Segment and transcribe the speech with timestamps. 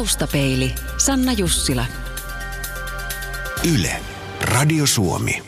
[0.00, 1.84] Taustapeili, Sanna Jussila.
[3.74, 4.00] Yle,
[4.40, 5.42] Radio Suomi.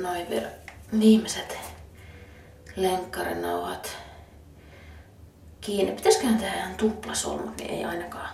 [0.00, 0.48] Noin vielä
[0.98, 1.58] viimeiset
[2.76, 3.96] lenkkarinauhat
[5.60, 5.92] kiinni.
[5.92, 8.30] Pitäisiköhän tehdä ihan tuplasolmut, niin ei ainakaan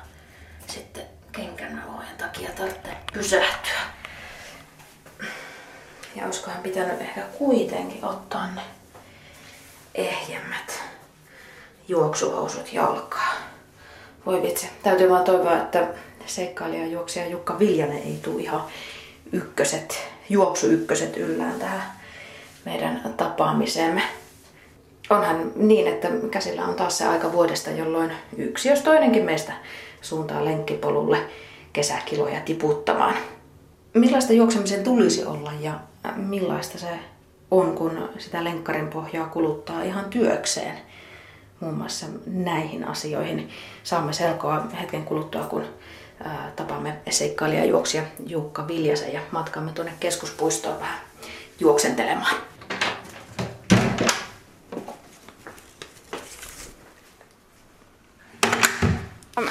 [0.66, 3.80] sitten kenkänauhojen takia tarvitse pysähtyä.
[6.16, 8.62] Ja olisikohan pitänyt ehkä kuitenkin ottaa ne
[9.94, 10.83] ehjemmät
[11.88, 13.34] juoksuhousut jalkaa.
[14.26, 15.88] Voi vitsi, täytyy vaan toivoa, että
[16.26, 18.62] seikkailija juoksija Jukka Viljanen ei tule ihan
[19.32, 21.82] ykköset, juoksu ykköset yllään tähän
[22.64, 24.02] meidän tapaamiseemme.
[25.10, 29.52] Onhan niin, että käsillä on taas se aika vuodesta, jolloin yksi jos toinenkin meistä
[30.00, 31.18] suuntaa lenkkipolulle
[31.72, 33.14] kesäkiloja tiputtamaan.
[33.94, 35.80] Millaista juoksemisen tulisi olla ja
[36.16, 36.88] millaista se
[37.50, 40.78] on, kun sitä lenkkarin pohjaa kuluttaa ihan työkseen?
[41.64, 43.50] Muun muassa näihin asioihin
[43.82, 45.64] saamme selkoa hetken kuluttua, kun
[46.56, 50.98] tapaamme seikkailijajuoksija Jukka Viljasen ja matkamme tuonne keskuspuistoon vähän
[51.60, 52.36] juoksentelemaan.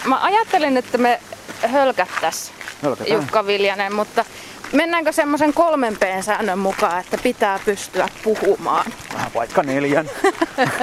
[0.05, 1.19] Mä ajattelin, että me
[1.67, 2.55] hölkättäisiin.
[3.07, 4.25] Jukka Viljanen, mutta
[4.73, 8.85] mennäänkö semmoisen kolmen p säännön mukaan, että pitää pystyä puhumaan?
[9.13, 10.09] Vähän vaikka neljän.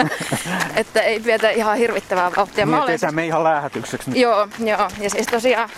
[0.77, 2.67] että ei vietä ihan hirvittävää vauhtia.
[2.67, 4.11] Niin, olen me ihan lähetykseksi.
[4.11, 4.19] nyt.
[4.19, 4.91] Joo, joo.
[5.01, 5.69] Ja siis tosiaan,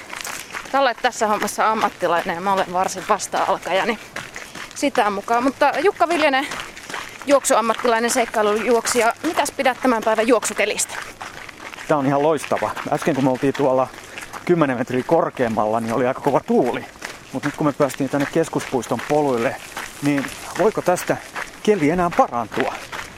[0.75, 3.99] olet tässä hommassa ammattilainen ja mä olen varsin vasta-alkaja, niin
[4.75, 5.45] sitä mukaan.
[5.45, 6.47] Mutta Jukka Viljanen,
[7.27, 10.95] juoksuammattilainen seikkailujuoksija, mitäs pidät tämän päivän juoksukelistä?
[11.89, 12.71] Tämä on ihan loistava.
[12.93, 13.89] Äsken kun me oltiin tuolla
[14.45, 16.85] 10 metriä korkeammalla, niin oli aika kova tuuli.
[17.33, 19.57] Mutta nyt kun me päästiin tänne keskuspuiston poluille,
[20.03, 20.25] niin
[20.59, 21.17] voiko tästä
[21.63, 22.75] keli enää parantua?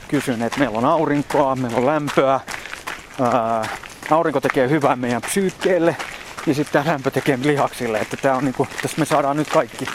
[0.09, 2.41] Kysyn, että meillä on aurinkoa, meillä on lämpöä.
[3.21, 3.69] Ää,
[4.11, 5.97] aurinko tekee hyvää meidän psyykkeelle
[6.47, 7.99] ja sitten tämä lämpö tekee lihaksille.
[7.99, 9.87] Että tää on niinku, tässä me saadaan nyt kaikki.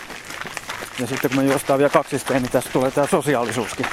[0.99, 3.85] Ja sitten kun me juostaan vielä kaksisteen, niin tässä tulee tämä sosiaalisuuskin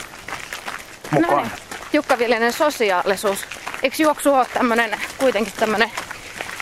[1.10, 1.36] mukaan.
[1.36, 1.52] No niin,
[1.92, 3.38] Jukka Viljanen, sosiaalisuus.
[3.82, 5.90] Eikö juoksu ole tämmönen, kuitenkin tämmönen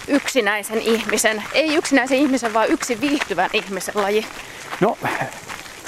[0.08, 4.26] yksinäisen ihmisen, ei yksinäisen ihmisen, vaan yksi viihtyvän ihmisen laji?
[4.80, 4.98] No,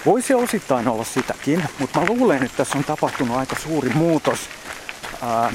[0.06, 4.38] voisi osittain olla sitäkin, mutta mä luulen, että tässä on tapahtunut aika suuri muutos.
[5.22, 5.52] Ää,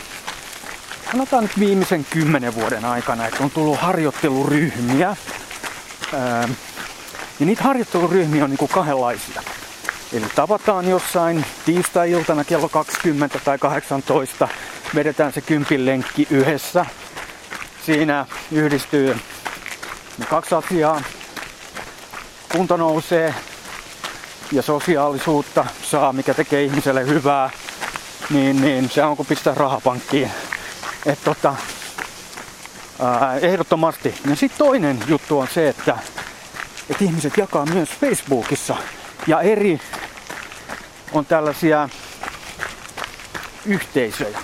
[1.12, 5.16] sanotaan nyt viimeisen kymmenen vuoden aikana, että on tullut harjoitteluryhmiä.
[6.14, 6.48] Ää,
[7.40, 9.44] ja niitä harjoitteluryhmiä on niinku kahdenlaisia.
[10.14, 14.48] Eli tavataan jossain tiistai-iltana kello 20 tai 18,
[14.96, 16.86] vedetään se kympin lenkki yhdessä.
[17.86, 19.18] Siinä yhdistyy
[20.18, 21.02] ne kaksi asiaa.
[22.52, 23.36] Kunto nousee
[24.52, 27.50] ja sosiaalisuutta saa, mikä tekee ihmiselle hyvää,
[28.30, 30.32] niin, niin se on kuin pistää rahapankkiin.
[31.06, 31.56] Et tota,
[33.00, 34.16] ää, ehdottomasti.
[34.30, 35.98] Ja sitten toinen juttu on se, että,
[36.90, 38.76] että ihmiset jakaa myös Facebookissa
[39.28, 39.80] ja eri
[41.14, 41.90] on tällaisia
[43.66, 44.40] yhteisöjä,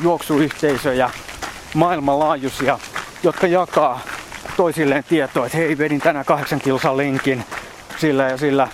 [0.00, 1.10] juoksuyhteisöjä,
[1.74, 2.78] maailmanlaajuisia,
[3.22, 4.00] jotka jakaa
[4.56, 7.44] toisilleen tietoa, että hei, vedin tänään kahdeksan kilsan lenkin
[7.96, 8.68] sillä ja sillä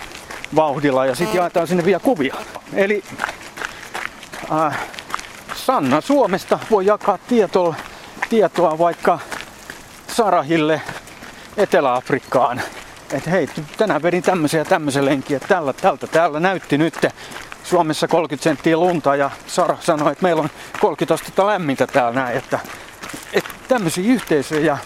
[0.55, 2.35] vauhdilla ja sitten jaetaan sinne vielä kuvia.
[2.73, 3.03] Eli
[4.51, 4.77] äh,
[5.55, 7.75] Sanna Suomesta voi jakaa tietoa,
[8.29, 9.19] tietoa vaikka
[10.07, 10.81] Sarahille
[11.57, 12.61] Etelä-Afrikkaan.
[13.13, 16.95] Että hei, tänään vedin tämmöisiä ja tämmöisen lenkin, että tällä, tältä täällä näytti nyt
[17.63, 22.37] Suomessa 30 senttiä lunta ja Sara sanoi, että meillä on 30 astetta lämmintä täällä näin,
[22.37, 22.59] että
[23.71, 24.77] tämmöisiä yhteisöjä,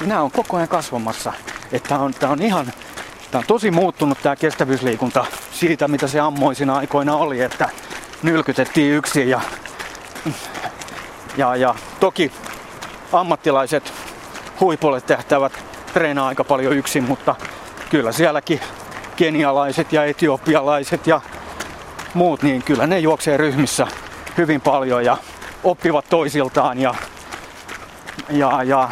[0.00, 1.32] niin nämä on koko ajan kasvamassa.
[1.72, 2.72] Että on, tämä on ihan,
[3.30, 7.68] tämä on tosi muuttunut tämä kestävyysliikunta siitä, mitä se ammoisina aikoina oli, että
[8.22, 9.40] nylkytettiin yksin ja,
[11.36, 12.32] ja, ja toki
[13.12, 13.92] ammattilaiset
[14.60, 15.52] huipulle tehtävät
[15.92, 17.34] treenaa aika paljon yksin, mutta
[17.90, 18.60] kyllä sielläkin
[19.16, 21.20] kenialaiset ja etiopialaiset ja
[22.14, 23.86] muut, niin kyllä ne juoksee ryhmissä
[24.36, 25.16] hyvin paljon ja
[25.64, 26.94] oppivat toisiltaan ja,
[28.28, 28.88] ja, ja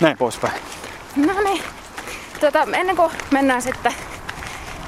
[0.00, 0.54] näin poispäin.
[1.16, 1.62] No niin,
[2.40, 3.94] tota, ennen kuin mennään sitten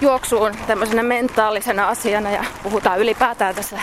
[0.01, 3.81] juoksuun tämmöisenä mentaalisena asiana ja puhutaan ylipäätään tässä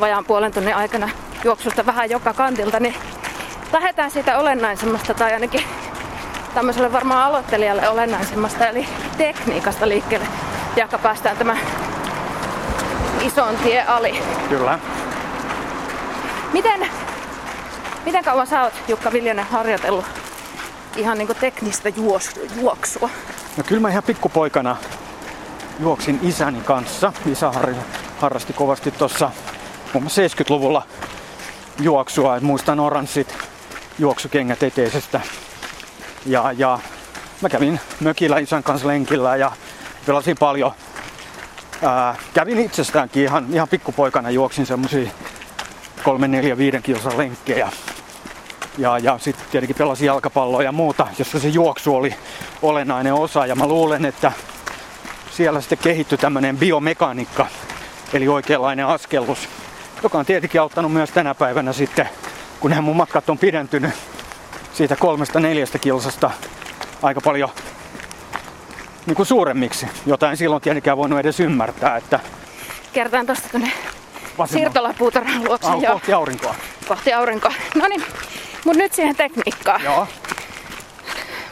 [0.00, 1.08] vajaan puolen tunnin aikana
[1.44, 2.94] juoksusta vähän joka kantilta, niin
[3.72, 5.62] lähdetään siitä olennaisemmasta tai ainakin
[6.54, 8.88] tämmöiselle varmaan aloittelijalle olennaisemmasta eli
[9.18, 10.26] tekniikasta liikkeelle,
[10.76, 11.56] jaka päästään tämä
[13.20, 14.22] ison tie ali.
[14.48, 14.78] Kyllä.
[16.52, 16.88] Miten,
[18.04, 20.04] miten kauan sä oot Jukka Viljanen harjoitellut
[20.96, 22.30] ihan niinku teknistä juos,
[22.60, 23.10] juoksua?
[23.56, 24.76] No kyllä mä ihan pikkupoikana
[25.80, 27.12] juoksin isäni kanssa.
[27.26, 27.74] Isä har-
[28.18, 29.30] harrasti kovasti tuossa
[29.92, 30.82] muun muassa 70-luvulla
[31.80, 32.36] juoksua.
[32.36, 33.38] Et muistan oranssit
[33.98, 35.20] juoksukengät eteisestä.
[36.26, 36.78] Ja, ja
[37.40, 39.52] mä kävin mökillä isän kanssa lenkillä ja
[40.06, 40.72] pelasin paljon.
[41.82, 45.10] Ää, kävin itsestäänkin ihan, ihan pikkupoikana juoksin semmosia
[46.00, 47.72] 3, 4, 5 kilsan lenkkejä.
[48.78, 52.14] Ja, ja sitten tietenkin pelasin jalkapalloa ja muuta, jossa se juoksu oli
[52.62, 53.46] olennainen osa.
[53.46, 54.32] Ja mä luulen, että
[55.30, 57.46] siellä sitten kehittyi tämmöinen biomekaniikka,
[58.12, 59.48] eli oikeanlainen askellus,
[60.02, 62.08] joka on tietenkin auttanut myös tänä päivänä sitten,
[62.60, 63.90] kun nämä mun matkat on pidentynyt
[64.72, 66.30] siitä kolmesta neljästä kilsasta
[67.02, 67.50] aika paljon
[69.06, 72.20] niin kuin suuremmiksi, jota en silloin tietenkään voinut edes ymmärtää, että
[72.92, 73.72] Kertaan tosta tuonne
[74.46, 75.68] siirtolapuutarhan luokse.
[75.68, 75.92] Au, joo.
[75.92, 76.54] kohti aurinkoa.
[76.88, 77.52] Kohti aurinkoa.
[77.74, 78.02] No niin,
[78.64, 79.82] mut nyt siihen tekniikkaan.
[79.84, 80.06] Joo.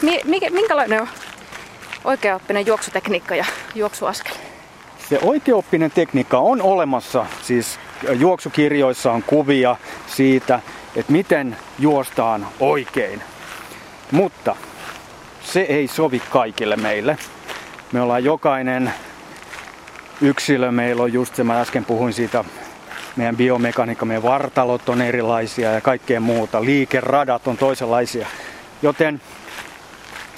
[0.02, 1.08] Mi- mikä, minkälainen on
[2.05, 3.44] oikeaoppinen juoksutekniikka ja
[3.75, 4.35] juoksuaskel?
[5.08, 7.79] Se oikeoppinen tekniikka on olemassa, siis
[8.12, 9.76] juoksukirjoissa on kuvia
[10.06, 10.61] siitä,
[10.96, 13.23] että miten juostaan oikein.
[14.11, 14.56] Mutta
[15.43, 17.19] se ei sovi kaikille meille.
[17.93, 18.93] Me ollaan jokainen
[20.20, 22.44] yksilö, meillä on just se, mä äsken puhuin siitä,
[23.19, 28.26] meidän biomekaniikka, meidän vartalot on erilaisia ja kaikkea muuta, liikeradat on toisenlaisia.
[28.82, 29.20] Joten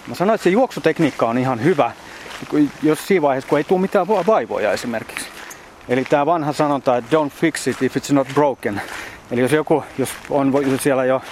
[0.07, 1.93] mä sanoin, että se juoksutekniikka on ihan hyvä,
[2.83, 5.27] jos siinä vaiheessa, kun ei tule mitään va- vaivoja esimerkiksi.
[5.89, 8.83] Eli tämä vanha sanonta, että don't fix it if it's not broken.
[9.31, 11.23] Eli jos joku, jos on siellä jo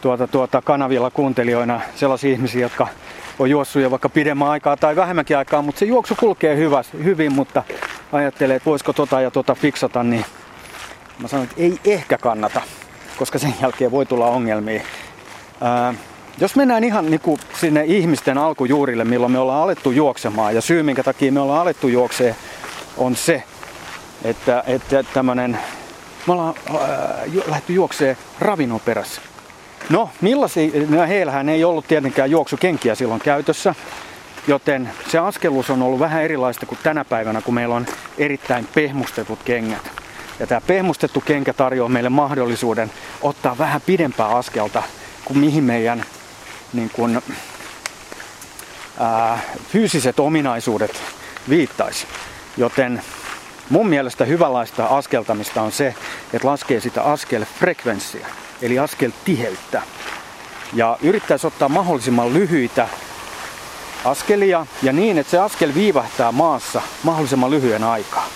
[0.00, 2.88] tuota, tuota kanavilla kuuntelijoina sellaisia ihmisiä, jotka
[3.38, 7.32] on juossut jo vaikka pidemmän aikaa tai vähemmänkin aikaa, mutta se juoksu kulkee hyvä, hyvin,
[7.32, 7.62] mutta
[8.12, 10.24] ajattelee, että voisiko tota ja tota fiksata, niin
[11.18, 12.60] mä sanon, että ei ehkä kannata,
[13.16, 14.82] koska sen jälkeen voi tulla ongelmia.
[15.60, 15.94] Ää,
[16.38, 20.82] jos mennään ihan niin kuin sinne ihmisten alkujuurille, milloin me ollaan alettu juoksemaan, ja syy
[20.82, 22.36] minkä takia me ollaan alettu juoksee,
[22.96, 23.42] on se,
[24.24, 25.58] että, että tämmönen,
[26.26, 29.20] me ollaan ää, lähdetty juokseen ravinnon perässä.
[29.88, 33.74] No, millaisia, no heillähän ei ollut tietenkään juoksukenkiä silloin käytössä,
[34.46, 37.86] joten se askelus on ollut vähän erilaista kuin tänä päivänä, kun meillä on
[38.18, 40.03] erittäin pehmustetut kengät.
[40.40, 42.90] Ja tämä pehmustettu kenkä tarjoaa meille mahdollisuuden
[43.22, 44.82] ottaa vähän pidempää askelta
[45.24, 46.04] kuin mihin meidän
[46.72, 47.22] niin kuin,
[48.98, 49.38] ää,
[49.72, 51.02] fyysiset ominaisuudet
[51.48, 52.06] viittaisi.
[52.56, 53.02] Joten
[53.70, 55.94] mun mielestä hyvänlaista askeltamista on se,
[56.32, 58.26] että laskee sitä askelfrekvenssiä,
[58.62, 59.82] eli askeltiheyttä.
[60.72, 62.88] Ja yrittäisi ottaa mahdollisimman lyhyitä
[64.04, 68.28] askelia ja niin, että se askel viivähtää maassa mahdollisimman lyhyen aikaa.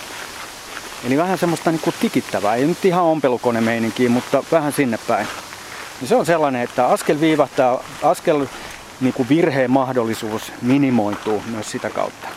[1.07, 5.27] Eli vähän semmoista niin kuin tikittävää, ei nyt ihan ompelukonemeininkiä, mutta vähän sinne päin.
[6.01, 8.47] Ja se on sellainen, että askel viivähtää, askel
[9.01, 12.29] niin kuin virheen mahdollisuus minimoituu myös sitä kautta.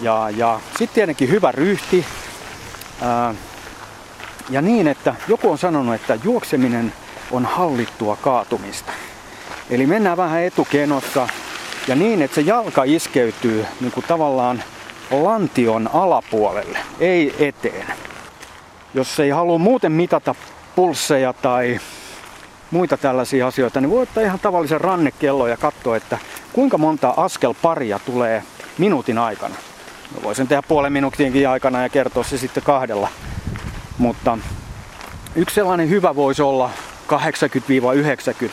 [0.00, 2.04] Ja, ja sitten tietenkin hyvä ryhti.
[3.02, 3.34] Ää,
[4.50, 6.92] ja niin, että joku on sanonut, että juokseminen
[7.30, 8.92] on hallittua kaatumista.
[9.70, 11.28] Eli mennään vähän etukenossa
[11.88, 14.62] ja niin, että se jalka iskeytyy niin kuin tavallaan
[15.10, 17.93] lantion alapuolelle, ei eteen.
[18.94, 20.34] Jos ei halua muuten mitata
[20.76, 21.80] pulsseja tai
[22.70, 26.18] muita tällaisia asioita, niin voi ottaa ihan tavallisen rannekellon ja katsoa, että
[26.52, 28.42] kuinka monta askel paria tulee
[28.78, 29.54] minuutin aikana.
[30.14, 33.08] Mä voisin tehdä puolen minuutinkin aikana ja kertoa se sitten kahdella.
[33.98, 34.38] Mutta
[35.36, 36.70] yksi sellainen hyvä voisi olla
[38.46, 38.50] 80-90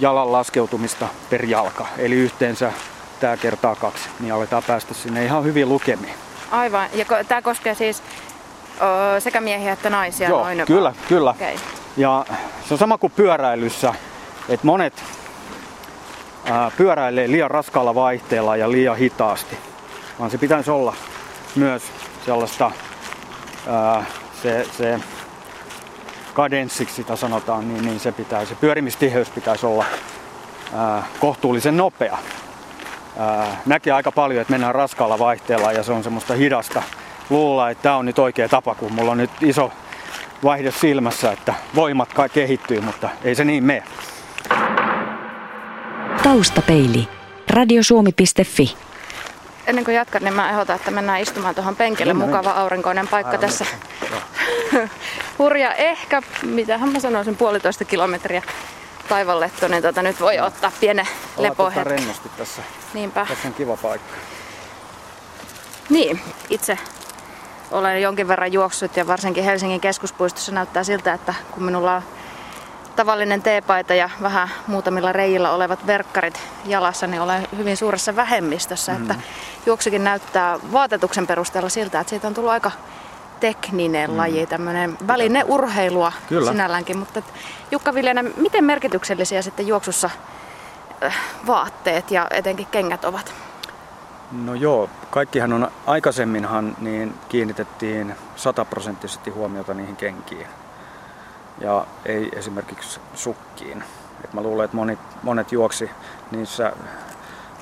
[0.00, 1.86] jalan laskeutumista per jalka.
[1.98, 2.72] Eli yhteensä
[3.20, 6.14] tämä kertaa kaksi, niin aletaan päästä sinne ihan hyvin lukemiin.
[6.50, 6.88] Aivan.
[6.92, 8.02] Ja tämä koskee siis
[9.18, 10.62] sekä miehiä että naisia Joo, noin.
[10.66, 11.30] kyllä, kyllä.
[11.30, 11.56] Okei.
[11.96, 12.24] Ja
[12.68, 13.94] se on sama kuin pyöräilyssä,
[14.48, 15.04] että monet
[16.44, 19.56] ää, pyöräilee liian raskaalla vaihteella ja liian hitaasti.
[20.18, 20.94] Vaan se pitäisi olla
[21.54, 21.82] myös
[22.26, 22.70] sellaista,
[23.68, 24.04] ää,
[24.42, 25.00] se, se
[26.34, 29.84] kadenssiksi sitä sanotaan, niin, niin se pitäisi, se pyörimistiheys pitäisi olla
[30.74, 32.18] ää, kohtuullisen nopea.
[33.18, 36.82] Ää, näkee aika paljon, että mennään raskaalla vaihteella ja se on semmoista hidasta.
[37.30, 39.72] Luulla, että tämä on nyt oikea tapa, kun mulla on nyt iso
[40.44, 43.82] vaihde silmässä, että voimat kai kehittyy, mutta ei se niin mene.
[46.22, 47.08] Taustapeili.
[47.50, 48.76] Radiosuomi.fi.
[49.66, 52.14] Ennen kuin jatkan, niin mä ehdotan, että mennään istumaan tuohon penkille.
[52.14, 53.66] Mennään, Mukava aurinkoinen paikka Aivan tässä.
[55.38, 58.42] Hurja ehkä, mitähän mä sanoisin, puolitoista kilometriä
[59.08, 61.06] taivallettu, niin tota, nyt voi ottaa pienen
[61.36, 61.86] Ollaan lepohetken.
[61.86, 62.62] rennosti tässä.
[62.94, 63.26] Niinpä.
[63.28, 64.14] Tässä on kiva paikka.
[65.90, 66.78] Niin, itse
[67.70, 72.02] olen jonkin verran juossut ja varsinkin Helsingin keskuspuistossa näyttää siltä, että kun minulla on
[72.96, 78.92] tavallinen teepaita ja vähän muutamilla reijillä olevat verkkarit jalassa, niin olen hyvin suuressa vähemmistössä.
[78.92, 79.02] Mm.
[79.02, 79.14] Että
[79.66, 82.70] juoksukin näyttää vaatetuksen perusteella siltä, että siitä on tullut aika
[83.40, 84.16] tekninen mm.
[84.16, 86.50] laji, tämmöinen välineurheilua Kyllä.
[86.50, 86.98] sinälläänkin.
[86.98, 87.22] Mutta
[87.70, 90.10] Jukka Viljanen, miten merkityksellisiä sitten juoksussa
[91.04, 93.34] äh, vaatteet ja etenkin kengät ovat?
[94.32, 100.46] No joo, kaikkihan on aikaisemminhan niin kiinnitettiin sataprosenttisesti huomiota niihin kenkiin
[101.60, 103.84] ja ei esimerkiksi sukkiin.
[104.24, 105.90] Et mä luulen, että monet, monet juoksi
[106.30, 106.72] niissä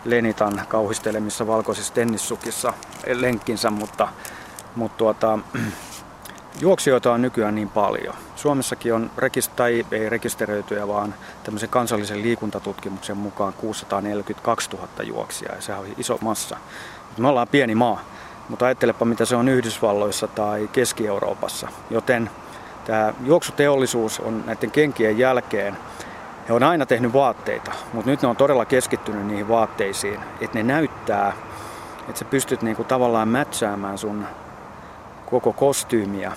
[0.05, 2.73] Lenitan kauhistelemissa valkoisissa tennissukissa
[3.15, 4.09] lenkkinsä, mutta,
[4.77, 5.39] mutta tuota,
[6.61, 8.15] juoksijoita on nykyään niin paljon.
[8.37, 9.11] Suomessakin on,
[9.57, 16.19] tai ei rekisteröityjä, vaan tämmöisen kansallisen liikuntatutkimuksen mukaan 642 000 juoksijaa ja se on iso
[16.21, 16.57] massa.
[17.19, 18.05] Me ollaan pieni maa,
[18.49, 21.69] mutta ajattelepa mitä se on Yhdysvalloissa tai Keski-Euroopassa.
[21.91, 22.31] Joten
[22.85, 25.77] tämä juoksuteollisuus on näiden kenkien jälkeen
[26.49, 30.63] he on aina tehnyt vaatteita, mutta nyt ne on todella keskittynyt niihin vaatteisiin, että ne
[30.63, 31.33] näyttää,
[32.09, 34.27] että sä pystyt niinku tavallaan mätsäämään sun
[35.27, 36.33] koko kostyymiä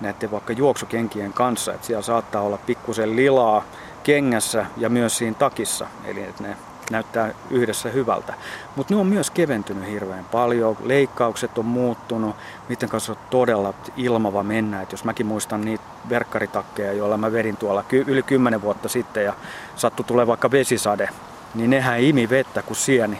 [0.00, 3.64] näiden vaikka juoksukenkien kanssa, että siellä saattaa olla pikkusen lilaa
[4.02, 6.56] kengässä ja myös siinä takissa, eli että ne
[6.90, 8.34] näyttää yhdessä hyvältä.
[8.76, 12.36] Mutta ne on myös keventynyt hirveän paljon, leikkaukset on muuttunut,
[12.68, 14.82] miten kanssa on todella ilmava mennä.
[14.82, 19.32] Et jos mäkin muistan niitä verkkaritakkeja, joilla mä vedin tuolla yli kymmenen vuotta sitten ja
[19.76, 21.08] sattui tulee vaikka vesisade,
[21.54, 23.18] niin nehän imi vettä kuin sieni.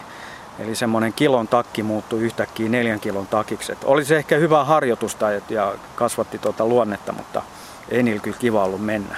[0.59, 3.73] Eli semmoinen kilon takki muuttui yhtäkkiä neljän kilon takiksi.
[3.73, 7.43] Et oli se ehkä hyvää harjoitusta ja kasvatti tuota luonnetta, mutta
[7.89, 9.17] ei niillä kyllä kiva ollut mennä.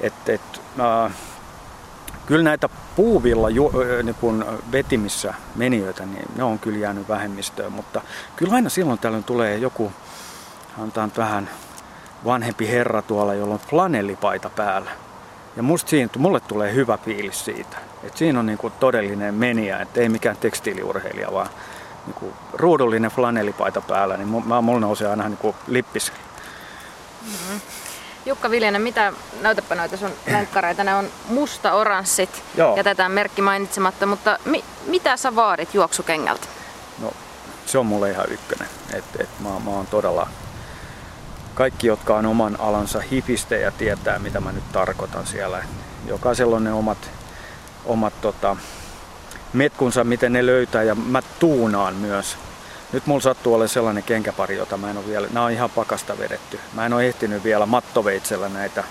[0.00, 1.12] Et, et, äh,
[2.26, 3.72] kyllä näitä puuvilla ju,
[4.02, 8.00] niin kun vetimissä menijöitä, niin ne on kyllä jäänyt vähemmistöön, mutta
[8.36, 9.92] kyllä aina silloin tällöin tulee joku,
[10.78, 11.50] antaa vähän
[12.24, 14.90] vanhempi herra tuolla, jolla on flanellipaita päällä.
[15.56, 17.76] Ja musta siinä, mulle tulee hyvä fiilis siitä.
[18.02, 21.48] Että siinä on niinku todellinen meniä, että ei mikään tekstiiliurheilija, vaan
[22.06, 26.12] niinku ruudullinen flanellipaita päällä, niin mulla nousee aina niinku lippis.
[27.22, 27.60] Mm-hmm.
[28.26, 32.76] Jukka Viljanen, mitä, näytäpä noita sun lenkkareita, ne on musta-oranssit, Joo.
[32.76, 36.46] jätetään merkki mainitsematta, mutta mi, mitä sä vaadit juoksukengältä?
[36.98, 37.12] No,
[37.66, 38.68] se on mulle ihan ykkönen.
[38.92, 40.28] Et, et mä, mä oon todella,
[41.56, 45.64] kaikki jotka on oman alansa hifistejä tietää mitä mä nyt tarkoitan siellä.
[46.06, 47.10] Jokaisella on ne omat,
[47.84, 48.56] omat tota,
[49.52, 52.36] metkunsa, miten ne löytää ja mä tuunaan myös
[52.92, 56.18] nyt mulla sattuu olla sellainen kenkäpari, jota mä en ole vielä, nämä on ihan pakasta
[56.18, 56.60] vedetty.
[56.72, 58.84] Mä en ole ehtinyt vielä mattoveitsellä näitä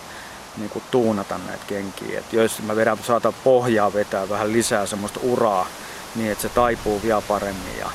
[0.57, 2.19] niin kuin tuunata näitä kenkiä.
[2.19, 5.67] Et jos mä vedän, saatan pohjaa vetää vähän lisää semmoista uraa,
[6.15, 7.77] niin että se taipuu vielä paremmin.
[7.79, 7.89] Ja,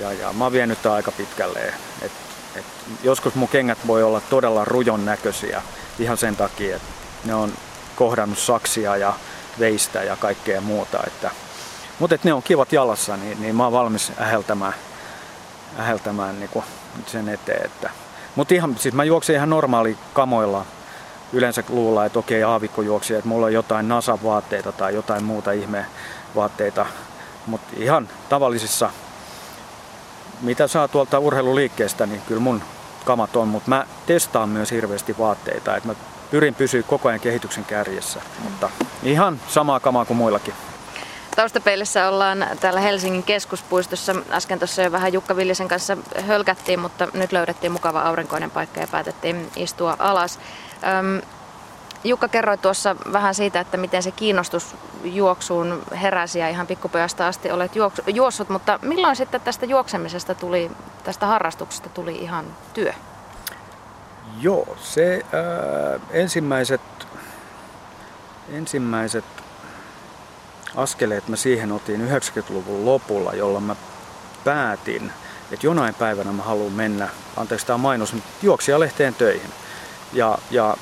[0.00, 1.74] ja, ja mä oon vienyt aika pitkälle.
[2.02, 2.12] Et,
[2.56, 2.64] et
[3.02, 5.62] joskus mun kengät voi olla todella rujon näköisiä
[5.98, 6.88] ihan sen takia, että
[7.24, 7.52] ne on
[7.96, 9.14] kohdannut saksia ja
[9.58, 10.98] veistä ja kaikkea muuta.
[11.06, 11.30] Että,
[11.98, 14.74] mutta et ne on kivat jalassa, niin, niin mä oon valmis äheltämään
[15.78, 16.64] äheltämään niin
[17.06, 17.66] sen eteen.
[17.66, 17.90] Että.
[18.36, 20.66] Mutta ihan, siis mä juoksin ihan normaali kamoilla.
[21.32, 25.86] Yleensä luulla, että okei aavikko juoksi, että mulla on jotain NASA-vaatteita tai jotain muuta ihme
[26.34, 26.86] vaatteita.
[27.46, 28.90] Mutta ihan tavallisissa,
[30.40, 32.62] mitä saa tuolta urheiluliikkeestä, niin kyllä mun
[33.04, 33.48] kamat on.
[33.48, 35.76] Mutta mä testaan myös hirveästi vaatteita.
[35.76, 35.94] että mä
[36.30, 38.20] pyrin pysyä koko ajan kehityksen kärjessä.
[38.44, 38.70] Mutta
[39.02, 40.54] ihan samaa kamaa kuin muillakin.
[41.36, 44.14] Taustapeilissä ollaan täällä Helsingin keskuspuistossa.
[44.30, 48.86] Äsken tuossa jo vähän Jukka Villisen kanssa hölkättiin, mutta nyt löydettiin mukava aurinkoinen paikka ja
[48.86, 50.38] päätettiin istua alas.
[52.04, 57.50] Jukka kerroi tuossa vähän siitä, että miten se kiinnostus juoksuun heräsi ja ihan pikkupojasta asti
[57.50, 57.72] olet
[58.06, 60.70] juossut, mutta milloin sitten tästä juoksemisesta tuli,
[61.04, 62.44] tästä harrastuksesta tuli ihan
[62.74, 62.92] työ?
[64.40, 66.80] Joo, se äh, ensimmäiset,
[68.52, 69.24] ensimmäiset
[70.76, 73.76] askeleet mä siihen otin 90-luvun lopulla, jolloin mä
[74.44, 75.12] päätin,
[75.52, 79.50] että jonain päivänä mä haluan mennä, anteeksi tämä mainos, juoksijalehteen töihin.
[80.12, 80.76] Ja, ja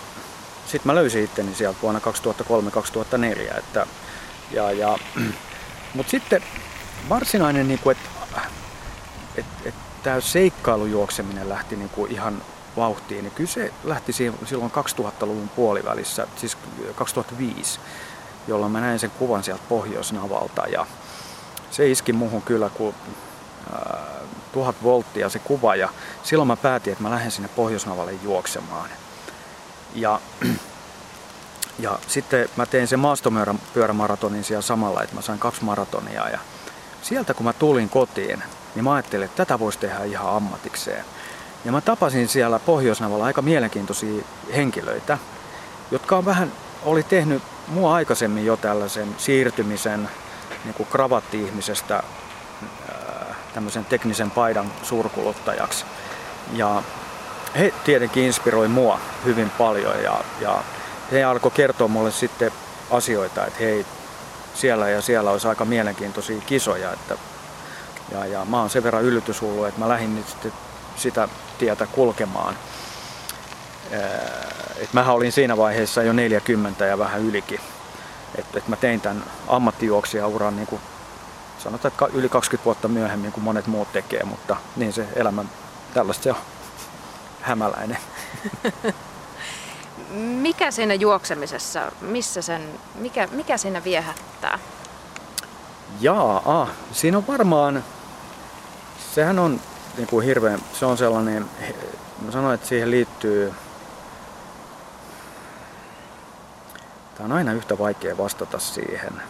[0.64, 3.58] sitten mä löysin itteni sieltä vuonna 2003-2004.
[3.58, 3.86] Että,
[4.50, 4.98] ja, ja,
[5.94, 6.42] mutta sitten
[7.08, 8.40] varsinainen, niin että
[9.36, 12.42] et, et, tämä seikkailujuokseminen lähti niin kuin ihan
[12.76, 16.56] vauhtiin, niin kyllä se lähti silloin 2000-luvun puolivälissä, siis
[16.94, 17.80] 2005
[18.48, 20.86] jolloin mä näin sen kuvan sieltä pohjoisnavalta ja
[21.70, 22.94] se iski muuhun kyllä kuin
[23.74, 24.02] äh,
[24.52, 25.88] tuhat volttia se kuva ja
[26.22, 28.90] silloin mä päätin, että mä lähden sinne pohjoisnavalle juoksemaan.
[29.94, 30.20] Ja,
[31.78, 36.38] ja sitten mä tein sen maastopyörämaratonin siellä samalla, että mä sain kaksi maratonia ja
[37.02, 38.42] sieltä kun mä tulin kotiin,
[38.74, 41.04] niin mä ajattelin, että tätä voisi tehdä ihan ammatikseen.
[41.64, 45.18] Ja mä tapasin siellä Pohjoisnavalla aika mielenkiintoisia henkilöitä,
[45.90, 46.52] jotka on vähän,
[46.84, 50.08] oli tehnyt mua aikaisemmin jo tällaisen siirtymisen
[50.64, 52.02] niin kuin kravatti-ihmisestä
[53.54, 55.84] tämmöisen teknisen paidan suurkuluttajaksi.
[56.52, 56.82] Ja
[57.58, 60.62] he tietenkin inspiroi mua hyvin paljon ja, ja
[61.12, 62.52] he alkoi kertoa mulle sitten
[62.90, 63.86] asioita, että hei,
[64.54, 66.92] siellä ja siellä olisi aika mielenkiintoisia kisoja.
[66.92, 67.16] Että,
[68.12, 70.52] ja, ja mä oon sen verran yllytyshullu, että mä lähdin nyt sitten
[70.96, 71.28] sitä
[71.58, 72.56] tietä kulkemaan.
[74.76, 77.60] Et mähän olin siinä vaiheessa jo 40 ja vähän ylikin.
[78.34, 80.80] Että et mä tein tämän ammattijuoksijauran niin kuin
[81.58, 85.44] sanotaan, että yli 20 vuotta myöhemmin kuin monet muut tekee, mutta niin se elämä
[85.94, 86.36] tällaista se on
[87.42, 87.98] hämäläinen.
[90.40, 94.58] mikä siinä juoksemisessa, missä sen, mikä, mikä siinä viehättää?
[96.00, 97.84] Jaa, ah, siinä on varmaan,
[99.14, 99.60] sehän on
[99.96, 101.50] niin kuin hirveän, se on sellainen,
[102.24, 103.52] mä sanoin, että siihen liittyy,
[107.14, 109.22] tämä on aina yhtä vaikea vastata siihen,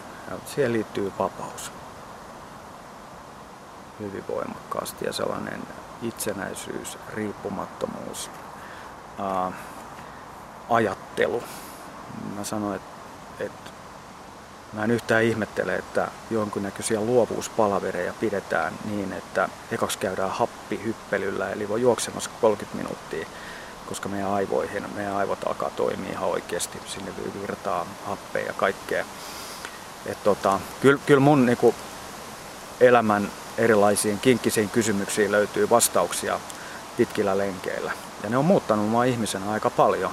[0.46, 1.72] siihen liittyy vapaus
[4.00, 5.62] hyvin voimakkaasti ja sellainen
[6.02, 8.30] itsenäisyys, riippumattomuus,
[9.18, 9.52] ää,
[10.70, 11.42] ajattelu.
[12.36, 13.70] Mä sanoin, että, että
[14.72, 21.80] mä en yhtään ihmettele, että jonkinnäköisiä luovuuspalavereja pidetään niin, että ekaksi käydään happihyppelyllä, eli voi
[21.80, 23.26] juoksemassa 30 minuuttia,
[23.86, 29.04] koska meidän aivoihin, meidän aivot alkaa toimia ihan oikeasti, sinne virtaa happea ja kaikkea.
[30.06, 31.74] Et tota, kyllä, kyllä mun niinku,
[32.80, 33.28] elämän
[33.58, 36.40] erilaisiin kinkkisiin kysymyksiin löytyy vastauksia
[36.96, 37.92] pitkillä lenkeillä.
[38.22, 40.10] Ja ne on muuttanut mua ihmisenä aika paljon.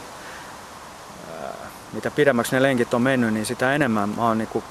[1.93, 4.63] Mitä pidemmäksi ne lenkit on mennyt, niin sitä enemmän mä oon niinku,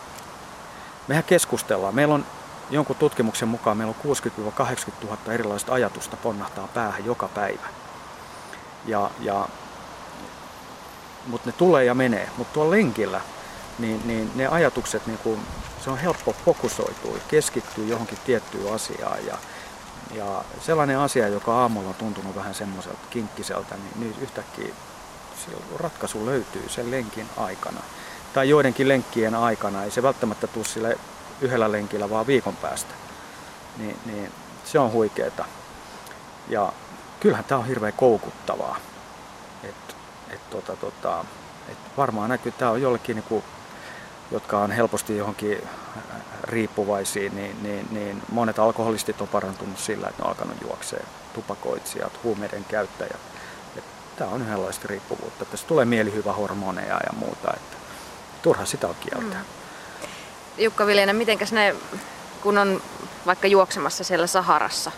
[1.08, 1.94] mehän keskustellaan.
[1.94, 2.26] Meillä on
[2.70, 4.16] jonkun tutkimuksen mukaan meillä on
[5.02, 7.66] 60-80 000 erilaista ajatusta ponnahtaa päähän joka päivä.
[8.86, 9.48] Ja, ja,
[11.26, 12.28] mutta ne tulee ja menee.
[12.36, 13.20] Mutta tuolla lenkillä
[13.78, 15.40] niin, niin ne ajatukset niin kuin
[15.80, 19.38] se on helppo fokusoitua, keskittyä johonkin tiettyyn asiaan ja,
[20.14, 24.74] ja sellainen asia, joka aamulla on tuntunut vähän semmoiselta kinkkiseltä, niin, niin yhtäkkiä
[25.76, 27.80] ratkaisu löytyy sen lenkin aikana.
[28.34, 30.98] Tai joidenkin lenkkien aikana, ei se välttämättä tule sille
[31.40, 32.94] yhdellä lenkillä, vaan viikon päästä.
[33.76, 34.32] Niin, niin
[34.64, 35.44] se on huikeeta.
[36.48, 36.72] Ja
[37.20, 38.76] kyllähän tämä on hirveän koukuttavaa.
[39.64, 39.96] Et,
[40.30, 41.24] et, tota, tota,
[41.68, 43.44] et varmaan näkyy, tämä on jollekin niinku
[44.30, 45.68] jotka on helposti johonkin
[46.42, 52.20] riippuvaisia, niin, niin, niin monet alkoholistit on parantunut sillä, että ne on alkanut juoksee tupakoitsijat,
[52.24, 53.20] huumeiden käyttäjät.
[54.16, 55.44] Tämä on yhdenlaista riippuvuutta.
[55.44, 57.50] Tässä tulee mielihyvähormoneja ja muuta.
[57.56, 57.76] Että
[58.42, 59.38] turha sitä on kieltää.
[59.38, 60.64] Mm.
[60.64, 61.74] Jukka Viljanen, mitenkäs ne,
[62.42, 62.82] kun on
[63.26, 64.92] vaikka juoksemassa siellä Saharassa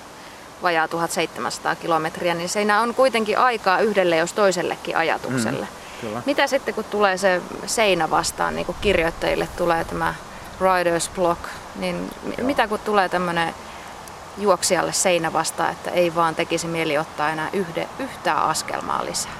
[0.62, 5.66] vajaa 1700 kilometriä, niin siinä on kuitenkin aikaa yhdelle jos toisellekin ajatukselle.
[5.70, 5.79] Mm.
[6.00, 6.22] Kyllä.
[6.26, 10.14] Mitä sitten kun tulee se seinä vastaan, niin kuin kirjoittajille tulee tämä
[10.60, 11.40] writer's block,
[11.76, 12.46] niin Joo.
[12.46, 13.54] mitä kun tulee tämmöinen
[14.38, 19.32] juoksijalle seinä vastaan, että ei vaan tekisi mieli ottaa enää yhde, yhtään askelmaa lisää?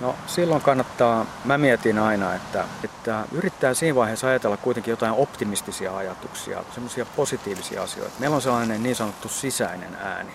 [0.00, 5.96] No silloin kannattaa, mä mietin aina, että, että yrittää siinä vaiheessa ajatella kuitenkin jotain optimistisia
[5.96, 8.14] ajatuksia, semmoisia positiivisia asioita.
[8.18, 10.32] Meillä on sellainen niin sanottu sisäinen ääni.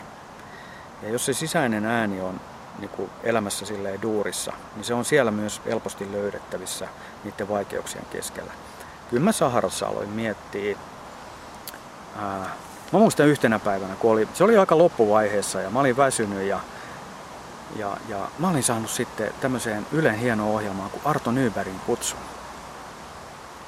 [1.04, 2.42] Ja jos se sisäinen ääni on
[2.80, 6.88] niin kuin elämässä silleen duurissa, niin se on siellä myös helposti löydettävissä
[7.24, 8.54] niiden vaikeuksien keskellä.
[9.10, 10.78] Kyllä mä Saharassa aloin miettiä,
[12.18, 12.56] ää,
[12.94, 16.60] mä muistan yhtenä päivänä, kun oli, se oli aika loppuvaiheessa ja mä olin väsynyt ja,
[17.76, 22.16] ja, ja mä olin saanut sitten tämmöiseen Ylen hienoon ohjelmaan kuin Arto Nybergin kutsu.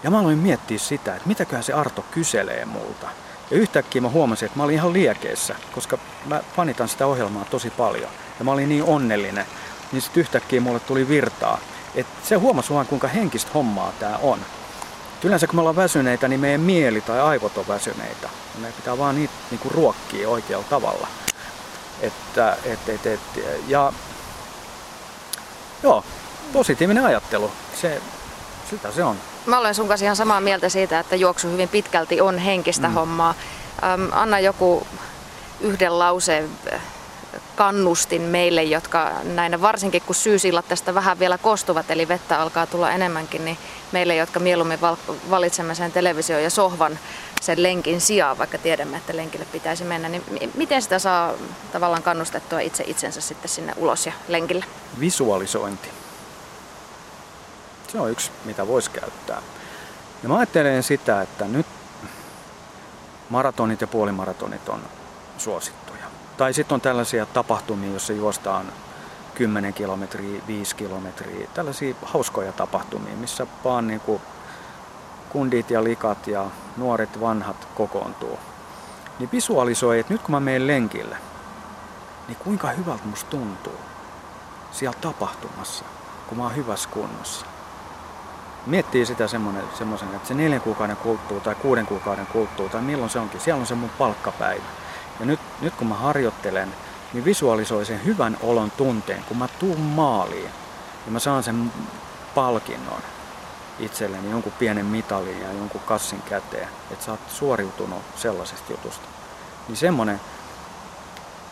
[0.03, 3.07] Ja mä aloin miettiä sitä, että mitäköhän se Arto kyselee multa.
[3.51, 7.69] Ja yhtäkkiä mä huomasin, että mä olin ihan liekeissä, koska mä fanitan sitä ohjelmaa tosi
[7.69, 9.45] paljon ja mä olin niin onnellinen,
[9.91, 11.57] niin sitten yhtäkkiä mulle tuli virtaa.
[11.95, 14.39] Et se huomasi vaan kuinka henkistä hommaa tää on.
[15.17, 18.29] Et yleensä kun me ollaan väsyneitä, niin meidän mieli tai aivot on väsyneitä.
[18.57, 21.07] Me pitää vaan niitä niinku ruokkia oikealla tavalla.
[22.01, 23.19] Että, et, et, et,
[23.67, 23.93] ja
[25.83, 26.03] joo,
[26.53, 28.01] positiivinen ajattelu, se,
[28.69, 29.17] sitä se on.
[29.45, 32.93] Mä olen sun kanssa ihan samaa mieltä siitä, että juoksu hyvin pitkälti on henkistä mm.
[32.93, 33.35] hommaa.
[33.83, 34.87] Ähm, anna joku
[35.61, 36.49] yhden lauseen
[37.55, 42.91] kannustin meille, jotka näinä varsinkin kun syysillat tästä vähän vielä kostuvat, eli vettä alkaa tulla
[42.91, 43.57] enemmänkin, niin
[43.91, 44.79] meille, jotka mieluummin
[45.29, 46.99] valitsemme sen televisio ja sohvan
[47.41, 51.33] sen lenkin sijaan, vaikka tiedämme, että lenkille pitäisi mennä, niin miten sitä saa
[51.71, 54.65] tavallaan kannustettua itse itsensä sitten sinne ulos ja lenkille?
[54.99, 55.89] Visualisointi.
[57.87, 59.41] Se on yksi, mitä voisi käyttää.
[60.23, 61.65] Ja mä ajattelen sitä, että nyt
[63.29, 64.81] maratonit ja puolimaratonit on
[65.41, 66.05] suosittuja.
[66.37, 68.65] Tai sitten on tällaisia tapahtumia, joissa juostaan
[69.35, 74.21] 10 kilometriä, 5 kilometriä, tällaisia hauskoja tapahtumia, missä vaan niin kuin
[75.29, 76.45] kundit ja likat ja
[76.77, 78.39] nuoret vanhat kokoontuu.
[79.19, 81.17] Niin visualisoi, että nyt kun mä menen lenkille,
[82.27, 83.79] niin kuinka hyvältä musta tuntuu
[84.71, 85.85] siellä tapahtumassa,
[86.27, 87.45] kun mä oon hyvässä kunnossa.
[88.65, 93.19] Miettii sitä semmoisen, että se neljän kuukauden kulttuu tai kuuden kuukauden kulttuu tai milloin se
[93.19, 94.63] onkin, siellä on se mun palkkapäivä.
[95.19, 96.73] Ja nyt, nyt kun mä harjoittelen,
[97.13, 100.49] niin visualisoi sen hyvän olon tunteen, kun mä tuun maaliin
[101.05, 101.71] ja mä saan sen
[102.35, 103.01] palkinnon
[103.79, 109.07] itselleni, jonkun pienen mitalin ja jonkun kassin käteen, että sä oot suoriutunut sellaisesta jutusta.
[109.67, 110.21] Niin semmonen,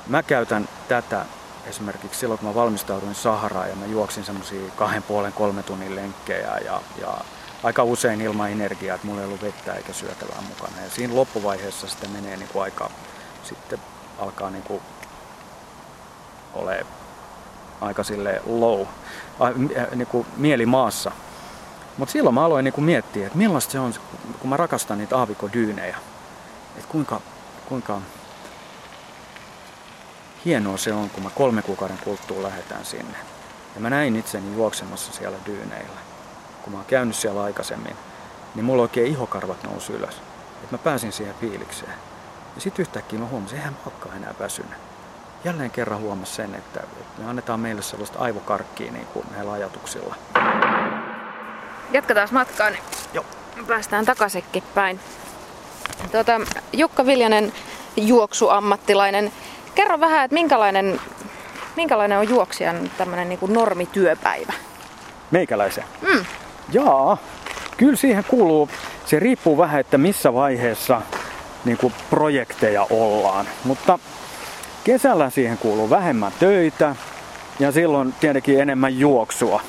[0.08, 1.26] mä käytän tätä
[1.66, 6.58] esimerkiksi silloin, kun mä valmistauduin Saharaan ja mä juoksin semmoisia kahden puolen, kolme tunnin lenkkejä
[6.58, 7.18] ja, ja
[7.64, 10.82] aika usein ilman energiaa, että mulla ei ollut vettä eikä syötävää mukana.
[10.84, 12.90] Ja siinä loppuvaiheessa sitten menee niin kuin aika,
[13.44, 13.80] sitten
[14.20, 14.82] alkaa niin kuin
[16.54, 16.86] ole
[17.82, 18.82] aika sille low,
[19.42, 21.12] äh, niin kuin mieli maassa.
[21.98, 23.94] Mutta silloin mä aloin niin kuin miettiä, että millaista se on,
[24.40, 25.98] kun mä rakastan niitä aavikodyynejä.
[26.78, 27.22] Että kuinka,
[27.70, 28.02] kuinka
[30.46, 33.18] hienoa se on, kun mä kolme kuukauden kuluttua lähetään sinne.
[33.76, 36.00] Ja mä näin itseni juoksemassa siellä dyyneillä.
[36.64, 37.96] Kun mä oon käynyt siellä aikaisemmin,
[38.56, 40.22] niin mulla oikein ihokarvat nousi ylös.
[40.64, 42.09] Että mä pääsin siihen fiilikseen.
[42.60, 44.72] Ja sitten yhtäkkiä mä huomasin, eihän mä olekaan enää väsynyt.
[45.44, 50.16] Jälleen kerran huomasin sen, että, että me annetaan meille sellaista aivokarkkia niin kuin näillä ajatuksilla.
[51.92, 53.26] Jatketaan matkaa, niin Joo.
[53.68, 55.00] päästään takaisinkin päin.
[56.12, 56.42] Tuota,
[56.74, 57.54] Jukka Viljanen,
[57.98, 59.32] juoksuammattilainen.
[59.76, 61.02] Kerro vähän, että minkälainen,
[61.76, 64.54] minkälainen on juoksijan tämmöinen niin kuin normityöpäivä?
[65.32, 65.84] Meikäläisen?
[66.02, 66.26] Mm.
[66.72, 67.18] Jaa,
[67.78, 68.70] kyllä siihen kuuluu,
[69.06, 71.02] se riippuu vähän, että missä vaiheessa
[71.66, 73.48] niin kuin projekteja ollaan.
[73.64, 74.00] Mutta
[74.84, 76.96] kesällä siihen kuuluu vähemmän töitä
[77.60, 79.62] ja silloin tietenkin enemmän juoksua.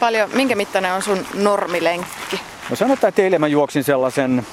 [0.00, 2.40] Paljon, minkä mittainen on sun normilenkki?
[2.70, 4.46] No sanotaan, että eilen mä juoksin sellaisen,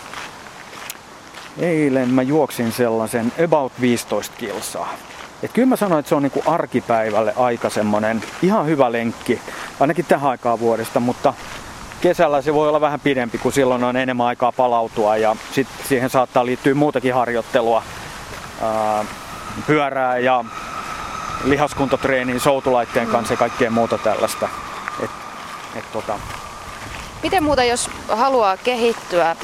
[1.58, 4.94] eilen mä juoksin sellaisen about 15 kilsaa.
[5.44, 9.42] Et kyllä mä sanoin, että se on niinku arkipäivälle aika semmonen ihan hyvä lenkki,
[9.80, 11.34] ainakin tähän aikaan vuodesta, mutta
[12.04, 16.10] kesällä se voi olla vähän pidempi, kun silloin on enemmän aikaa palautua ja sit siihen
[16.10, 17.84] saattaa liittyä muutakin harjoittelua,
[18.62, 19.06] ää,
[19.68, 20.46] pyörää ja
[21.44, 24.50] lihaskuntotreeniin, soutulaitteen kanssa ja kaikkea muuta tällaista.
[25.04, 25.10] Et,
[25.76, 26.20] et tota,
[27.24, 29.36] Miten muuta, jos haluaa kehittyä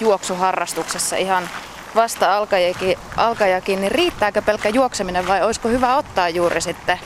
[0.00, 1.48] juoksuharrastuksessa ihan
[1.94, 6.98] vasta alkajakin, alkajakin, niin riittääkö pelkkä juokseminen vai olisiko hyvä ottaa juuri sitten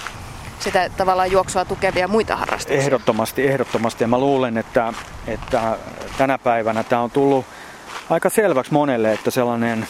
[0.64, 2.83] sitä tavallaan juoksua tukevia muita harrastuksia?
[2.83, 4.05] Ehdottomasti, ehdottomasti.
[4.05, 4.92] Ja mä luulen, että,
[5.27, 5.79] että
[6.18, 7.46] tänä päivänä tämä on tullut
[8.11, 9.87] aika selväksi monelle, että sellainen,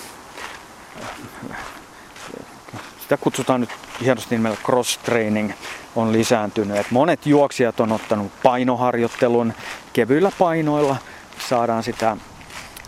[3.01, 5.53] sitä kutsutaan nyt hienosti nimellä cross-training,
[5.97, 6.77] on lisääntynyt.
[6.77, 9.53] Et monet juoksijat on ottanut painoharjoittelun
[9.93, 10.97] kevyillä painoilla,
[11.49, 12.17] saadaan sitä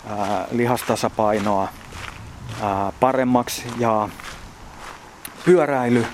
[0.08, 1.68] ää, lihastasapainoa
[2.62, 4.08] ää, paremmaksi ja
[5.44, 6.06] pyöräily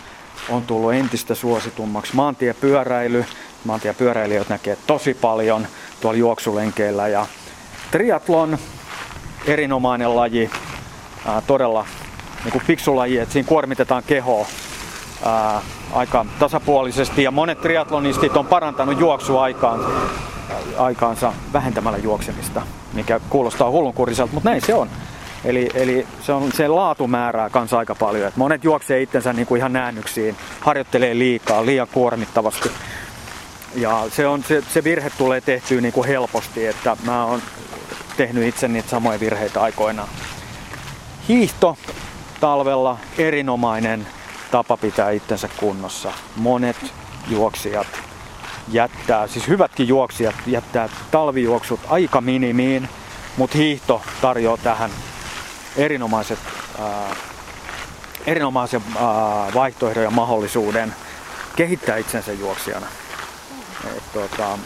[0.49, 2.17] on tullut entistä suositummaksi.
[2.17, 3.25] Maantiepyöräily,
[3.65, 5.67] maantiepyöräilijöitä näkee tosi paljon
[6.01, 7.09] tuolla juoksulenkeillä.
[7.09, 7.27] Ja
[7.91, 8.59] triatlon,
[9.47, 10.51] erinomainen laji,
[11.27, 11.87] ää, todella
[12.45, 14.47] niin kuin fiksu laji, että siinä kuormitetaan kehoa.
[15.25, 15.61] Ää,
[15.93, 17.23] aika tasapuolisesti.
[17.23, 19.81] Ja monet triatlonistit on parantanut juoksuaikaan
[20.79, 24.89] aikaansa vähentämällä juoksemista, mikä kuulostaa hullunkuriselta, mutta näin se on.
[25.45, 28.29] Eli, eli se, on, se laatu määrää kanssa aika paljon.
[28.29, 32.71] Et monet juoksee itsensä niin kuin ihan näännyksiin, harjoittelee liikaa, liian kuormittavasti.
[33.75, 37.43] Ja se, on, se, se virhe tulee tehtyä niin kuin helposti, että mä oon
[38.17, 40.09] tehnyt itse niitä samoja virheitä aikoinaan.
[41.29, 41.77] Hiihto
[42.41, 44.07] talvella erinomainen
[44.51, 46.13] tapa pitää itsensä kunnossa.
[46.37, 46.95] Monet
[47.29, 47.87] juoksijat
[48.69, 52.89] jättää, siis hyvätkin juoksijat jättää talvijuoksut aika minimiin,
[53.37, 54.91] mutta hiihto tarjoaa tähän
[55.77, 56.39] erinomaiset,
[56.81, 57.17] ää,
[58.27, 59.05] erinomaisen ää,
[59.55, 60.95] vaihtoehdon ja mahdollisuuden
[61.57, 62.87] kehittää itsensä juoksijana.
[63.97, 64.59] Et, tota,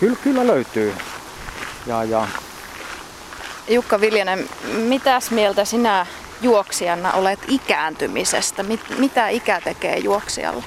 [0.00, 0.94] kyllä, kyllä löytyy.
[1.86, 2.28] Ja, ja
[3.68, 6.06] Jukka Viljanen, mitäs mieltä sinä
[6.42, 8.62] juoksijana olet ikääntymisestä?
[8.62, 10.64] Mit, mitä ikä tekee juoksijalle?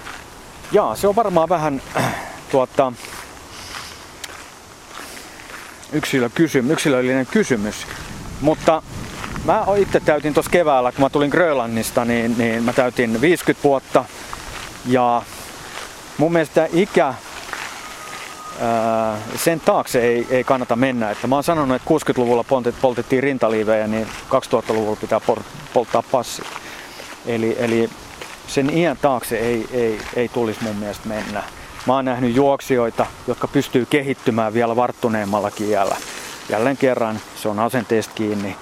[0.71, 1.81] Jaa, se on varmaan vähän
[2.51, 2.93] tuota,
[5.91, 7.87] yksilö kysym, yksilöllinen kysymys.
[8.41, 8.81] Mutta
[9.49, 14.05] mä itse täytin tuossa keväällä, kun mä tulin Grönlannista, niin, niin mä täytin 50 vuotta.
[14.85, 15.21] Ja
[16.17, 17.13] mun mielestä ikä,
[19.35, 21.11] sen taakse ei, ei kannata mennä.
[21.11, 22.45] Että mä oon sanonut, että 60-luvulla
[22.81, 25.21] poltettiin rintaliivejä, niin 2000-luvulla pitää
[25.73, 26.41] polttaa passi.
[27.25, 27.89] Eli, eli
[28.47, 31.43] sen iän taakse ei, ei, ei tulisi mun mielestä mennä.
[31.87, 35.95] Mä oon nähnyt juoksijoita, jotka pystyy kehittymään vielä varttuneemmallakin iällä.
[36.49, 38.55] Jälleen kerran se on asenteesta kiinni.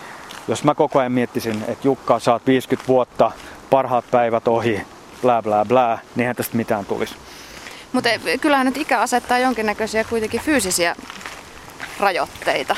[0.47, 3.31] Jos mä koko ajan miettisin, että Jukka, saat 50 vuotta,
[3.69, 4.81] parhaat päivät ohi,
[5.21, 7.15] blää blää blää, niin eihän tästä mitään tulisi.
[7.93, 8.09] Mutta
[8.41, 10.95] kyllähän nyt ikä asettaa jonkinnäköisiä kuitenkin fyysisiä
[11.99, 12.75] rajoitteita.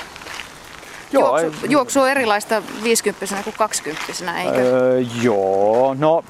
[1.12, 4.58] Joo, juoksu, ei, juoksu on erilaista 50 kuin 20 eikö?
[4.58, 6.24] Öö, joo, no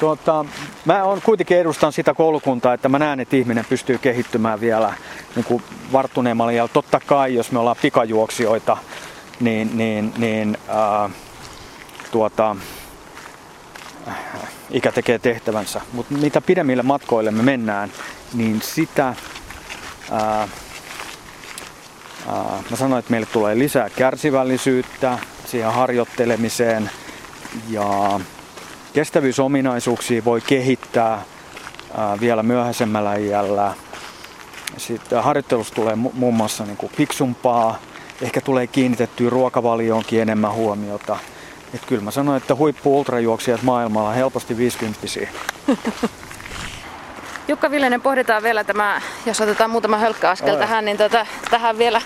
[0.00, 0.44] Tuota,
[0.84, 4.94] mä on kuitenkin edustan sitä koulukuntaa, että mä näen, että ihminen pystyy kehittymään vielä
[5.36, 8.76] niin kuin varttuneemmalla ja totta kai, jos me ollaan pikajuoksijoita,
[9.40, 11.10] niin, niin, niin ää,
[12.10, 12.56] tuota,
[14.70, 15.80] ikä tekee tehtävänsä.
[15.92, 17.92] Mutta mitä pidemmille matkoille me mennään,
[18.34, 19.14] niin sitä
[20.10, 20.48] ää,
[22.28, 26.90] ää, mä sanoin, että meille tulee lisää kärsivällisyyttä siihen harjoittelemiseen
[27.68, 28.20] ja
[28.92, 31.22] kestävyysominaisuuksia voi kehittää
[31.96, 33.74] ää, vielä myöhäisemmällä iällä.
[34.76, 37.78] Sitten harjoittelussa tulee muun muassa niin kuin fiksumpaa,
[38.24, 41.18] ehkä tulee kiinnitettyä ruokavalioonkin enemmän huomiota.
[41.74, 45.00] Et kyllä mä sanoin, että huippu-ultrajuoksijat maailmalla helposti 50
[47.48, 52.02] Jukka Villinen, pohditaan vielä tämä, jos otetaan muutama hölkkäaskel tähän, niin tota, tähän vielä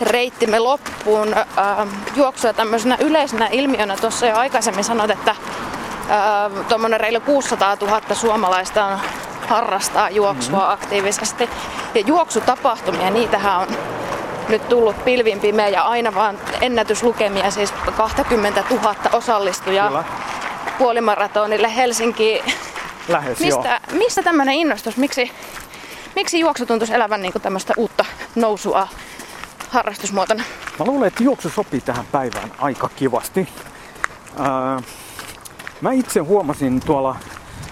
[0.00, 1.34] reittimme loppuun.
[1.34, 1.46] Äh,
[2.16, 8.84] juoksua tämmöisenä yleisenä ilmiönä tuossa jo aikaisemmin sanoit, että äh, tuommoinen reilu 600 000 suomalaista
[8.84, 8.98] on
[9.48, 10.72] harrastaa juoksua mm-hmm.
[10.72, 11.50] aktiivisesti.
[11.94, 13.68] Ja juoksutapahtumia, niitähän on
[14.48, 20.04] nyt tullut pilvin pimeä ja aina vaan ennätyslukemia, siis 20 000 osallistujaa Kyllä.
[20.78, 22.44] puolimaratonille Helsinkiin.
[23.08, 23.98] Lähes, mistä, joo.
[23.98, 24.96] mistä tämmöinen innostus?
[24.96, 25.30] Miksi,
[26.16, 28.88] miksi juoksu tuntuisi elävän niin tämmöistä uutta nousua
[29.68, 30.44] harrastusmuotona?
[30.78, 33.48] Mä luulen, että juoksu sopii tähän päivään aika kivasti.
[34.38, 34.82] Ää,
[35.80, 37.16] mä itse huomasin tuolla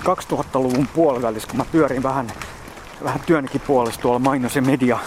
[0.04, 2.32] 2000-luvun puolivälissä, kun mä pyörin vähän,
[3.04, 4.98] vähän työnkin puolesta tuolla mainos- ja media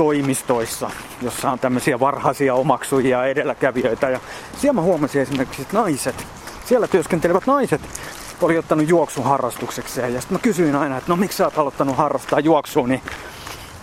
[0.00, 0.90] toimistoissa,
[1.22, 4.08] jossa on tämmöisiä varhaisia omaksujia ja edelläkävijöitä.
[4.08, 4.20] Ja
[4.56, 6.26] siellä mä huomasin esimerkiksi, että naiset,
[6.64, 7.80] siellä työskentelevät naiset
[8.42, 10.14] oli ottanut juoksun harrastuksekseen.
[10.14, 13.02] Ja sitten mä kysyin aina, että no miksi sä oot aloittanut harrastaa juoksua, niin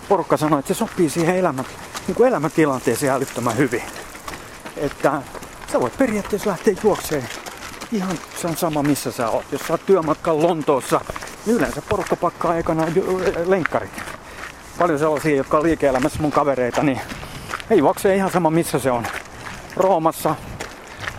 [0.08, 1.64] porukka sanoi, että se sopii siihen elämän,
[2.06, 3.82] niin kuin elämäntilanteeseen älyttömän hyvin.
[4.76, 5.22] Että
[5.72, 7.28] sä voit periaatteessa lähteä juokseen
[7.92, 9.44] ihan se on sama missä sä oot.
[9.52, 11.00] Jos sä oot työmatkan Lontoossa,
[11.46, 12.86] niin yleensä porukka pakkaa ekana
[13.46, 14.17] lenkkarit
[14.78, 17.00] paljon sellaisia, jotka on liike-elämässä mun kavereita, niin
[17.70, 19.06] ei juokse ihan sama missä se on.
[19.76, 20.34] Roomassa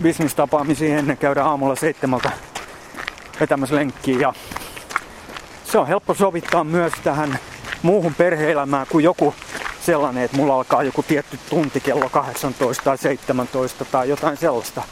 [0.03, 2.31] bisnistapaamisiin ennen käydä aamulla seitsemältä
[3.39, 4.33] vetämässä lenkkiä ja
[5.63, 7.39] se on helppo sovittaa myös tähän
[7.81, 9.35] muuhun perheelämään kuin joku
[9.81, 14.83] sellainen, että mulla alkaa joku tietty tunti kello 18 tai 17 tai jotain sellaista.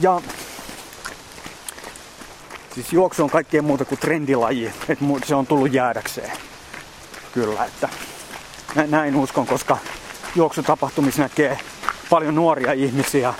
[0.00, 0.20] Ja
[2.74, 6.32] siis juoksu on kaikkea muuta kuin trendilaji, että se on tullut jäädäkseen
[7.32, 7.88] kyllä, että
[8.88, 9.78] näin uskon, koska
[10.34, 11.58] juoksutapahtumissa näkee
[12.10, 13.34] paljon nuoria ihmisiä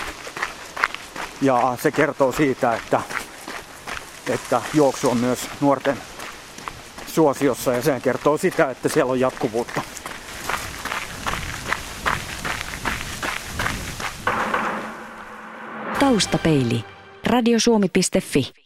[1.42, 3.00] ja se kertoo siitä, että,
[4.28, 5.96] että juoksu on myös nuorten
[7.06, 9.82] suosiossa ja se kertoo sitä, että siellä on jatkuvuutta.
[15.98, 16.84] Taustapeili.
[17.26, 18.61] Radiosuomi.fi